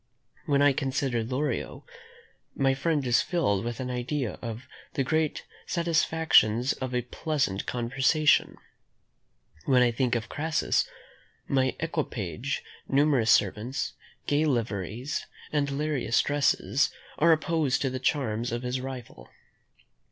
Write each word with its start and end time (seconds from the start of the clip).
When 0.47 0.63
I 0.63 0.73
consider 0.73 1.23
Lorio, 1.23 1.85
my 2.55 2.75
mind 2.83 3.05
is 3.05 3.21
filled 3.21 3.63
with 3.63 3.79
an 3.79 3.91
idea 3.91 4.39
of 4.41 4.67
the 4.95 5.03
great 5.03 5.45
satisfactions 5.67 6.73
of 6.73 6.95
a 6.95 7.03
pleasant 7.03 7.67
conversation. 7.67 8.57
When 9.65 9.83
I 9.83 9.91
think 9.91 10.15
of 10.15 10.27
Crassus, 10.27 10.87
my 11.47 11.75
equipage, 11.79 12.63
numerous 12.87 13.29
servants, 13.29 13.93
gay 14.25 14.45
liveries, 14.45 15.27
and 15.53 15.69
various 15.69 16.19
dresses, 16.23 16.89
are 17.19 17.31
opposed 17.31 17.83
to 17.83 17.91
the 17.91 17.99
charms 17.99 18.51
of 18.51 18.63
his 18.63 18.81
rival. 18.81 19.29